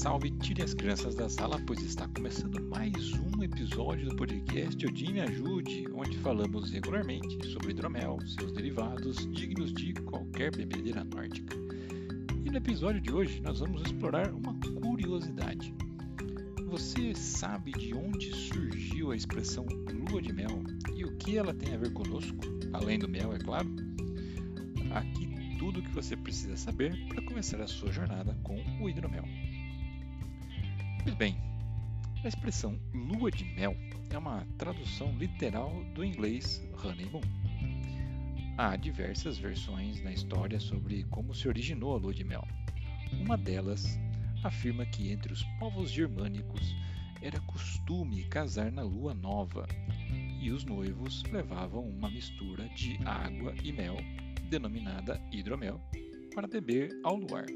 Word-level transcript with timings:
salve, 0.00 0.30
tire 0.30 0.62
as 0.62 0.72
crianças 0.72 1.14
da 1.14 1.28
sala, 1.28 1.60
pois 1.66 1.82
está 1.82 2.08
começando 2.08 2.58
mais 2.70 3.12
um 3.12 3.42
episódio 3.42 4.08
do 4.08 4.16
podcast 4.16 4.86
Odin 4.86 5.12
Me 5.12 5.20
Ajude, 5.20 5.86
onde 5.94 6.16
falamos 6.20 6.70
regularmente 6.70 7.46
sobre 7.48 7.72
hidromel, 7.72 8.18
seus 8.26 8.50
derivados, 8.50 9.30
dignos 9.30 9.74
de 9.74 9.92
qualquer 9.92 10.56
bebedeira 10.56 11.04
nórdica. 11.04 11.54
E 12.42 12.48
no 12.50 12.56
episódio 12.56 12.98
de 12.98 13.12
hoje 13.12 13.42
nós 13.42 13.60
vamos 13.60 13.82
explorar 13.82 14.32
uma 14.32 14.58
curiosidade. 14.80 15.74
Você 16.68 17.14
sabe 17.14 17.72
de 17.72 17.92
onde 17.92 18.34
surgiu 18.34 19.10
a 19.10 19.16
expressão 19.16 19.66
lua 20.08 20.22
de 20.22 20.32
mel 20.32 20.62
e 20.94 21.04
o 21.04 21.14
que 21.18 21.36
ela 21.36 21.52
tem 21.52 21.74
a 21.74 21.78
ver 21.78 21.92
conosco, 21.92 22.38
além 22.72 22.98
do 22.98 23.06
mel, 23.06 23.34
é 23.34 23.38
claro? 23.38 23.68
Aqui 24.94 25.28
tudo 25.58 25.80
o 25.80 25.82
que 25.82 25.90
você 25.90 26.16
precisa 26.16 26.56
saber 26.56 26.98
para 27.06 27.20
começar 27.20 27.60
a 27.60 27.66
sua 27.66 27.92
jornada 27.92 28.34
com 28.42 28.56
o 28.80 28.88
hidromel. 28.88 29.24
Pois 31.02 31.14
bem, 31.14 31.36
a 32.22 32.28
expressão 32.28 32.78
lua 32.92 33.30
de 33.30 33.44
mel 33.44 33.74
é 34.10 34.18
uma 34.18 34.46
tradução 34.58 35.10
literal 35.16 35.82
do 35.94 36.04
inglês 36.04 36.62
honeymoon. 36.84 37.22
Há 38.58 38.76
diversas 38.76 39.38
versões 39.38 40.02
na 40.02 40.12
história 40.12 40.60
sobre 40.60 41.04
como 41.04 41.34
se 41.34 41.48
originou 41.48 41.94
a 41.94 41.98
lua 41.98 42.12
de 42.12 42.22
mel. 42.22 42.46
Uma 43.12 43.38
delas 43.38 43.98
afirma 44.44 44.84
que 44.84 45.10
entre 45.10 45.32
os 45.32 45.42
povos 45.58 45.90
germânicos 45.90 46.76
era 47.22 47.40
costume 47.40 48.24
casar 48.24 48.70
na 48.70 48.82
lua 48.82 49.14
nova 49.14 49.66
e 50.38 50.50
os 50.50 50.64
noivos 50.64 51.22
levavam 51.32 51.88
uma 51.88 52.10
mistura 52.10 52.68
de 52.70 52.98
água 53.06 53.54
e 53.64 53.72
mel 53.72 53.96
denominada 54.50 55.18
hidromel, 55.32 55.80
para 56.34 56.46
beber 56.46 56.90
ao 57.04 57.16
luar. 57.16 57.46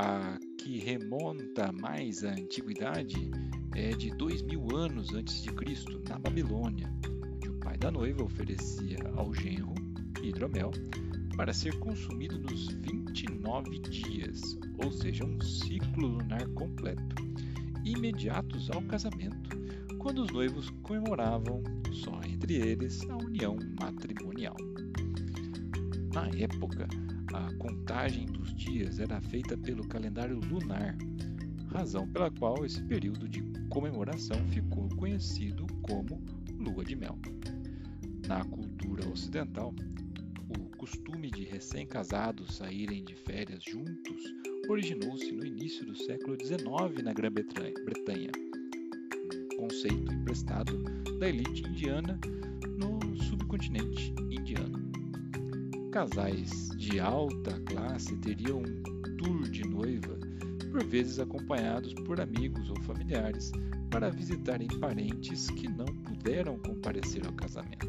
A 0.00 0.38
que 0.56 0.78
remonta 0.78 1.72
mais 1.72 2.22
à 2.22 2.30
antiguidade 2.30 3.32
é 3.74 3.90
de 3.90 4.10
dois 4.10 4.42
mil 4.42 4.76
anos 4.76 5.12
antes 5.12 5.42
de 5.42 5.52
Cristo, 5.52 6.00
na 6.08 6.16
Babilônia, 6.16 6.88
onde 7.34 7.48
o 7.48 7.54
pai 7.54 7.76
da 7.76 7.90
noiva 7.90 8.22
oferecia 8.22 8.98
ao 9.16 9.34
genro 9.34 9.74
hidromel 10.22 10.70
para 11.36 11.52
ser 11.52 11.76
consumido 11.80 12.38
nos 12.38 12.68
29 12.68 13.80
dias, 13.80 14.40
ou 14.84 14.92
seja, 14.92 15.24
um 15.24 15.40
ciclo 15.40 16.06
lunar 16.06 16.46
completo, 16.50 17.16
imediatos 17.84 18.70
ao 18.70 18.82
casamento, 18.82 19.50
quando 19.98 20.22
os 20.22 20.30
noivos 20.30 20.70
comemoravam, 20.84 21.60
só 21.90 22.20
entre 22.22 22.54
eles, 22.54 23.02
a 23.10 23.16
união 23.16 23.58
matrimonial. 23.80 24.56
Na 26.14 26.28
época, 26.38 26.86
a 27.34 27.52
contagem 27.58 28.26
dos 28.26 28.54
dias 28.54 28.98
era 28.98 29.20
feita 29.20 29.56
pelo 29.56 29.86
calendário 29.86 30.40
lunar, 30.40 30.96
razão 31.70 32.08
pela 32.08 32.30
qual 32.30 32.64
esse 32.64 32.82
período 32.84 33.28
de 33.28 33.42
comemoração 33.68 34.36
ficou 34.48 34.88
conhecido 34.96 35.66
como 35.82 36.22
Lua 36.58 36.84
de 36.84 36.96
Mel. 36.96 37.18
Na 38.26 38.44
cultura 38.44 39.08
ocidental, 39.08 39.74
o 40.58 40.76
costume 40.76 41.30
de 41.30 41.44
recém-casados 41.44 42.56
saírem 42.56 43.04
de 43.04 43.14
férias 43.14 43.62
juntos 43.62 44.22
originou-se 44.68 45.30
no 45.32 45.44
início 45.44 45.84
do 45.86 45.96
século 45.96 46.36
XIX 46.38 47.02
na 47.02 47.12
Grã-Bretanha, 47.12 48.30
um 49.54 49.56
conceito 49.56 50.12
emprestado 50.12 50.82
da 51.18 51.28
elite 51.28 51.62
indiana 51.68 52.18
no 52.78 53.16
subcontinente 53.24 54.14
indiano 54.30 54.87
casais 55.90 56.68
de 56.76 57.00
alta 57.00 57.58
classe 57.60 58.14
teriam 58.18 58.58
um 58.58 59.16
tour 59.16 59.48
de 59.48 59.62
noiva, 59.62 60.18
por 60.70 60.84
vezes 60.84 61.18
acompanhados 61.18 61.94
por 61.94 62.20
amigos 62.20 62.68
ou 62.70 62.80
familiares, 62.82 63.50
para 63.90 64.10
visitarem 64.10 64.68
parentes 64.80 65.48
que 65.50 65.66
não 65.66 65.86
puderam 65.86 66.58
comparecer 66.58 67.26
ao 67.26 67.32
casamento. 67.32 67.88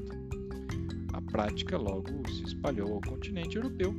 A 1.14 1.22
prática 1.22 1.78
logo 1.78 2.28
se 2.30 2.44
espalhou 2.44 2.94
ao 2.94 3.02
continente 3.02 3.58
europeu 3.58 3.94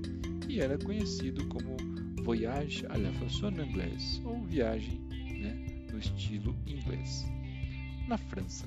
e 0.48 0.60
era 0.60 0.78
conhecido 0.78 1.46
como 1.48 1.76
Voyage 2.24 2.86
à 2.86 2.96
la 2.96 3.12
façon 3.12 3.48
anglaise, 3.48 4.22
ou 4.24 4.42
viagem 4.44 4.98
né, 5.40 5.84
no 5.92 5.98
estilo 5.98 6.56
inglês, 6.66 7.26
na 8.08 8.16
França, 8.16 8.66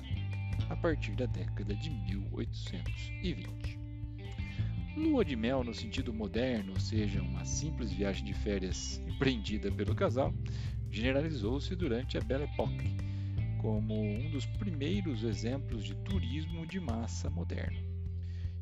a 0.70 0.76
partir 0.76 1.12
da 1.16 1.26
década 1.26 1.74
de 1.74 1.90
1820. 1.90 3.83
Lua 4.96 5.24
de 5.24 5.34
mel 5.34 5.64
no 5.64 5.74
sentido 5.74 6.12
moderno, 6.12 6.72
ou 6.72 6.80
seja, 6.80 7.20
uma 7.20 7.44
simples 7.44 7.90
viagem 7.90 8.24
de 8.24 8.32
férias 8.32 9.00
empreendida 9.06 9.70
pelo 9.72 9.94
casal, 9.94 10.32
generalizou-se 10.90 11.74
durante 11.74 12.16
a 12.16 12.20
Belle 12.20 12.44
Époque 12.44 12.96
como 13.60 13.98
um 13.98 14.30
dos 14.30 14.44
primeiros 14.44 15.24
exemplos 15.24 15.84
de 15.84 15.94
turismo 16.04 16.66
de 16.66 16.78
massa 16.78 17.28
moderno. 17.28 17.78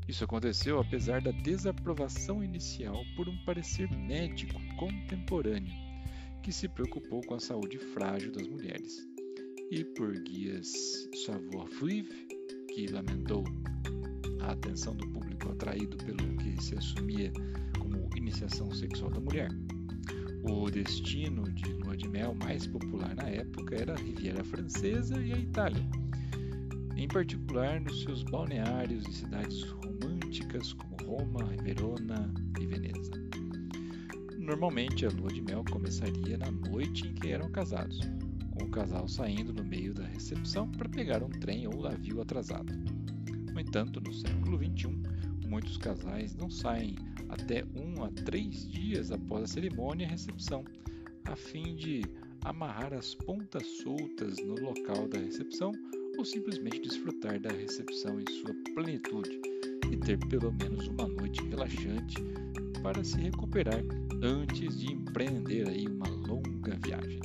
Isso 0.09 0.25
aconteceu 0.25 0.81
apesar 0.81 1.21
da 1.21 1.33
desaprovação 1.33 2.43
inicial 2.43 3.05
por 3.15 3.29
um 3.29 3.37
parecer 3.45 3.91
médico 3.91 4.61
contemporâneo 4.77 5.75
que 6.43 6.53
se 6.53 6.69
preocupou 6.69 7.21
com 7.23 7.35
a 7.35 7.41
saúde 7.41 7.79
frágil 7.79 8.33
das 8.33 8.47
mulheres, 8.49 9.07
e 9.71 9.85
por 9.85 10.13
guias 10.23 10.73
savoir-vivre, 11.25 12.27
que 12.75 12.87
lamentou 12.87 13.45
a 14.41 14.53
atenção 14.53 14.97
do 14.97 15.09
público 15.09 15.32
atraído 15.51 15.97
pelo 15.99 16.37
que 16.37 16.63
se 16.63 16.77
assumia 16.77 17.33
como 17.79 18.09
iniciação 18.17 18.73
sexual 18.73 19.11
da 19.11 19.21
mulher. 19.21 19.51
O 20.45 20.71
destino 20.71 21.51
de 21.53 21.73
lua 21.75 21.97
de 21.97 22.09
mel 22.09 22.35
mais 22.35 22.67
popular 22.67 23.15
na 23.15 23.29
época 23.29 23.77
era 23.77 23.95
a 23.95 23.97
Riviera 23.97 24.43
Francesa 24.43 25.21
e 25.21 25.33
a 25.33 25.39
Itália, 25.39 25.85
em 26.97 27.09
particular 27.09 27.81
nos 27.81 28.03
seus 28.03 28.23
balneários 28.25 29.07
e 29.07 29.13
cidades 29.13 29.63
românticas 29.63 30.73
como 30.73 30.97
Roma, 31.05 31.45
Verona 31.63 32.33
e 32.61 32.67
Veneza. 32.67 33.13
Normalmente 34.37 35.07
a 35.07 35.11
lua 35.11 35.33
de 35.33 35.41
mel 35.41 35.65
começaria 35.71 36.37
na 36.37 36.51
noite 36.51 37.07
em 37.07 37.15
que 37.15 37.31
eram 37.31 37.51
casados, 37.53 38.01
com 38.51 38.65
o 38.65 38.71
casal 38.71 39.07
saindo 39.07 39.53
no 39.53 39.65
meio 39.65 39.95
da 39.95 40.05
recepção 40.05 40.69
para 40.73 40.89
pegar 40.89 41.23
um 41.23 41.31
trem 41.31 41.67
ou 41.69 41.83
navio 41.83 42.21
atrasado. 42.21 42.73
No 43.53 43.61
entanto, 43.61 44.01
no 44.01 44.13
século 44.13 44.59
XXI, 44.59 45.01
muitos 45.53 45.77
casais 45.77 46.35
não 46.35 46.49
saem 46.49 46.97
até 47.29 47.63
um 47.77 48.03
a 48.03 48.11
três 48.25 48.67
dias 48.71 49.13
após 49.13 49.45
a 49.45 49.47
cerimônia 49.47 50.07
e 50.07 50.09
recepção, 50.09 50.65
a 51.27 51.37
fim 51.37 51.77
de 51.77 52.01
amarrar 52.43 52.95
as 52.95 53.15
pontas 53.15 53.67
soltas 53.83 54.39
no 54.39 54.55
local 54.55 55.07
da 55.09 55.19
recepção 55.19 55.71
ou 56.17 56.25
simplesmente 56.25 56.81
desfrutar 56.81 57.39
da 57.39 57.51
recepção 57.51 58.19
em 58.19 58.25
sua 58.41 58.55
plenitude 58.75 59.43
e 59.93 59.97
ter 59.99 60.19
pelo 60.29 60.51
menos 60.53 60.89
uma 60.89 61.07
noite 61.07 61.47
relaxante 61.47 62.17
para 62.83 63.05
se 63.05 63.21
recuperar 63.21 63.85
antes 64.23 64.79
de 64.81 64.91
empreender 64.91 65.69
aí 65.69 65.87
uma 65.87 66.09
longa 66.09 66.79
viagem. 66.83 67.21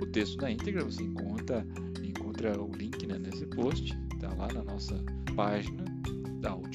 O 0.00 0.06
texto 0.06 0.40
na 0.40 0.52
íntegra 0.52 0.84
você 0.84 1.02
encontra, 1.02 1.66
encontra 2.04 2.62
o 2.62 2.70
link 2.70 3.04
né, 3.04 3.18
nesse 3.18 3.46
post 3.46 3.92
está 4.14 4.32
lá 4.34 4.46
na 4.52 4.62
nossa 4.62 4.94
página 5.34 5.84
da. 6.44 6.74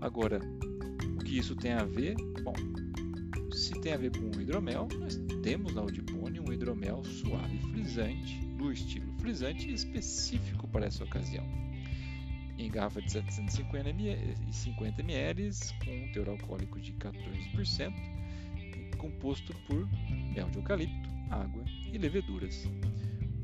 Agora, 0.00 0.40
o 1.16 1.24
que 1.24 1.38
isso 1.38 1.54
tem 1.54 1.72
a 1.72 1.84
ver? 1.84 2.16
Bom, 2.42 2.54
se 3.52 3.72
tem 3.80 3.92
a 3.92 3.96
ver 3.96 4.10
com 4.16 4.36
o 4.36 4.40
hidromel, 4.40 4.88
nós 4.98 5.16
temos 5.42 5.74
na 5.74 5.82
Outpone 5.82 6.40
um 6.40 6.52
hidromel 6.52 7.04
suave 7.04 7.58
frisante, 7.70 8.40
do 8.56 8.72
estilo 8.72 9.12
frisante 9.18 9.72
específico 9.72 10.66
para 10.68 10.86
essa 10.86 11.04
ocasião. 11.04 11.44
Em 12.58 12.70
garrafa 12.70 13.00
de 13.00 13.12
750 13.12 13.90
ml, 13.90 14.34
50 14.50 15.00
ml 15.02 15.50
com 15.84 15.90
um 15.90 16.12
teor 16.12 16.28
alcoólico 16.30 16.80
de 16.80 16.92
14%, 16.94 17.92
composto 18.98 19.54
por 19.66 19.88
mel 20.34 20.48
de 20.50 20.58
eucalipto, 20.58 21.08
água 21.30 21.64
e 21.92 21.98
leveduras. 21.98 22.68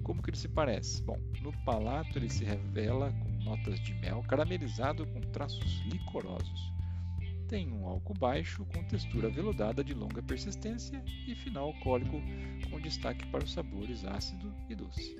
Como 0.03 0.23
que 0.23 0.31
ele 0.31 0.37
se 0.37 0.49
parece? 0.49 1.03
Bom, 1.03 1.19
no 1.43 1.53
palato 1.65 2.19
ele 2.19 2.29
se 2.29 2.45
revela 2.45 3.13
notas 3.47 3.81
de 3.81 3.95
mel 3.95 4.23
caramelizado 4.29 5.07
com 5.07 5.21
traços 5.21 5.81
licorosos. 5.87 6.73
Tem 7.49 7.73
um 7.73 7.87
álcool 7.87 8.15
baixo 8.15 8.67
com 8.75 8.83
textura 8.85 9.31
veludada 9.31 9.85
de 9.85 9.95
longa 9.95 10.21
persistência 10.21 11.01
e 11.29 11.35
final 11.37 11.67
alcoólico 11.67 12.21
com 12.69 12.81
destaque 12.81 13.25
para 13.29 13.45
os 13.45 13.53
sabores 13.53 14.05
ácido 14.05 14.53
e 14.69 14.75
doce. 14.75 15.15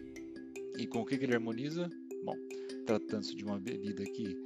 E 0.77 0.89
com 0.89 1.03
o 1.03 1.07
que 1.07 1.15
ele 1.15 1.35
harmoniza? 1.35 1.89
Bom, 2.25 2.35
tratando-se 2.85 3.37
de 3.37 3.45
uma 3.45 3.61
bebida 3.61 4.03
que 4.05 4.37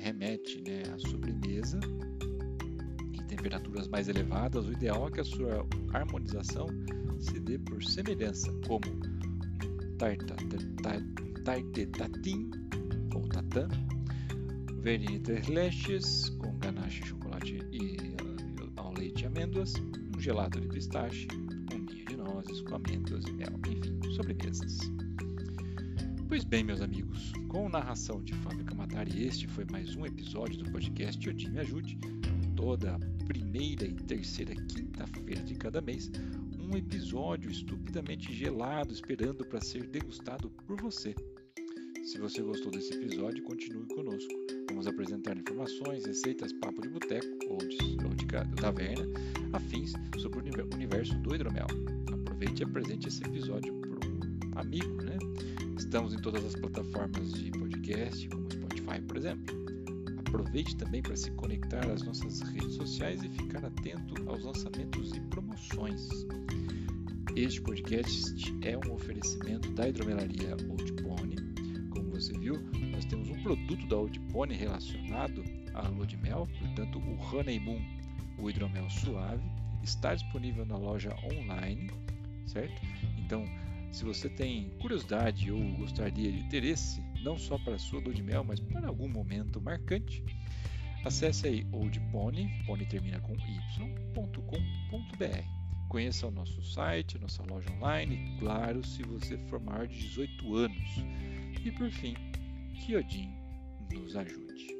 remete 0.00 0.60
né, 0.62 0.82
à 0.92 0.98
sobremesa 0.98 1.78
em 3.12 3.26
temperaturas 3.28 3.86
mais 3.86 4.08
elevadas, 4.08 4.66
o 4.66 4.72
ideal 4.72 5.06
é 5.06 5.10
que 5.12 5.20
a 5.20 5.24
sua 5.24 5.64
harmonização 5.92 6.66
se 7.20 7.38
dê 7.38 7.58
por 7.60 7.80
semelhança, 7.84 8.52
como 8.66 8.80
tartetatin 11.44 12.59
ou 13.14 13.22
tatam, 13.28 13.68
verine 14.82 15.18
três 15.20 15.46
leches 15.48 16.28
com 16.30 16.56
ganache, 16.58 17.04
chocolate 17.04 17.58
e 17.72 17.96
ao 18.76 18.92
leite 18.94 19.22
e 19.22 19.26
amêndoas, 19.26 19.74
um 20.16 20.20
gelato 20.20 20.60
de 20.60 20.68
pistache, 20.68 21.28
um 21.72 21.78
ninho 21.78 22.04
de 22.06 22.16
nozes 22.16 22.60
com 22.62 22.76
amêndoas 22.76 23.24
e 23.26 23.32
mel, 23.32 23.52
enfim, 23.68 24.12
sobremesas. 24.14 24.78
Pois 26.28 26.44
bem, 26.44 26.62
meus 26.62 26.80
amigos, 26.80 27.32
com 27.48 27.68
narração 27.68 28.22
de 28.22 28.32
Fábio 28.34 28.64
Camatari, 28.64 29.24
este 29.24 29.46
foi 29.48 29.64
mais 29.70 29.96
um 29.96 30.06
episódio 30.06 30.58
do 30.58 30.70
podcast 30.70 31.28
Odin 31.28 31.50
Me 31.50 31.58
Ajude. 31.58 31.98
Toda 32.54 32.98
primeira 33.26 33.84
e 33.84 33.94
terceira 33.94 34.54
quinta-feira 34.54 35.42
de 35.42 35.54
cada 35.54 35.80
mês, 35.80 36.10
um 36.58 36.76
episódio 36.76 37.50
estupidamente 37.50 38.32
gelado 38.32 38.92
esperando 38.92 39.44
para 39.44 39.60
ser 39.60 39.88
degustado 39.88 40.50
por 40.66 40.80
você. 40.80 41.14
Se 42.02 42.18
você 42.18 42.42
gostou 42.42 42.72
desse 42.72 42.94
episódio, 42.94 43.42
continue 43.44 43.86
conosco. 43.86 44.32
Vamos 44.68 44.86
apresentar 44.86 45.36
informações, 45.36 46.06
receitas, 46.06 46.52
papo 46.54 46.80
de 46.80 46.88
boteco 46.88 47.26
ou 47.48 47.58
de, 47.58 47.96
ou 48.04 48.14
de 48.14 48.26
taverna, 48.56 49.06
afins 49.52 49.92
sobre 50.18 50.50
o 50.50 50.74
universo 50.74 51.14
do 51.18 51.34
hidromel. 51.34 51.66
Aproveite 52.12 52.62
e 52.62 52.64
apresente 52.64 53.08
esse 53.08 53.22
episódio 53.22 53.74
para 53.74 54.08
um 54.08 54.58
amigo, 54.58 55.02
né? 55.02 55.18
Estamos 55.78 56.14
em 56.14 56.18
todas 56.18 56.44
as 56.44 56.54
plataformas 56.54 57.32
de 57.32 57.50
podcast, 57.50 58.28
como 58.28 58.50
Spotify, 58.50 59.00
por 59.06 59.16
exemplo. 59.18 59.54
Aproveite 60.18 60.76
também 60.76 61.02
para 61.02 61.16
se 61.16 61.30
conectar 61.32 61.86
às 61.90 62.02
nossas 62.02 62.40
redes 62.40 62.74
sociais 62.74 63.22
e 63.22 63.28
ficar 63.28 63.64
atento 63.64 64.14
aos 64.28 64.42
lançamentos 64.42 65.12
e 65.14 65.20
promoções. 65.22 66.08
Este 67.36 67.60
podcast 67.60 68.34
é 68.62 68.76
um 68.76 68.92
oferecimento 68.92 69.70
da 69.72 69.88
hidromelaria 69.88 70.56
Old 70.68 70.92
Pony. 70.94 71.29
Você 72.20 72.36
viu, 72.38 72.60
nós 72.92 73.06
temos 73.06 73.30
um 73.30 73.42
produto 73.42 73.86
da 73.86 73.96
Old 73.96 74.20
Pony 74.30 74.54
relacionado 74.54 75.42
à 75.72 75.88
lua 75.88 76.06
de 76.06 76.18
mel, 76.18 76.46
portanto, 76.58 76.98
o 76.98 77.34
Honey 77.34 77.58
Moon, 77.58 77.80
o 78.36 78.50
hidromel 78.50 78.90
suave, 78.90 79.42
está 79.82 80.14
disponível 80.14 80.66
na 80.66 80.76
loja 80.76 81.16
online, 81.24 81.90
certo? 82.46 82.78
Então, 83.16 83.42
se 83.90 84.04
você 84.04 84.28
tem 84.28 84.68
curiosidade 84.82 85.50
ou 85.50 85.62
gostaria 85.76 86.30
de 86.30 86.46
ter 86.50 86.62
esse, 86.62 87.00
não 87.24 87.38
só 87.38 87.56
para 87.56 87.76
a 87.76 87.78
sua 87.78 88.00
lua 88.00 88.12
de 88.12 88.22
mel, 88.22 88.44
mas 88.44 88.60
para 88.60 88.88
algum 88.88 89.08
momento 89.08 89.58
marcante, 89.58 90.22
acesse 91.06 91.48
aí 91.48 91.66
oldpony, 91.72 92.50
pony 92.66 92.84
termina 92.84 93.18
com 93.20 93.32
y.com.br. 93.32 94.10
Conheça 95.90 96.28
o 96.28 96.30
nosso 96.30 96.62
site, 96.62 97.18
nossa 97.18 97.42
loja 97.42 97.68
online, 97.72 98.36
claro, 98.38 98.80
se 98.86 99.02
você 99.02 99.36
for 99.48 99.58
maior 99.58 99.88
de 99.88 99.98
18 99.98 100.54
anos. 100.54 101.04
E 101.64 101.72
por 101.72 101.90
fim, 101.90 102.14
que 102.76 102.96
Odin 102.96 103.34
nos 103.92 104.14
ajude. 104.14 104.79